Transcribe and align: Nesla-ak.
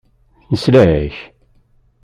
Nesla-ak. 0.51 1.15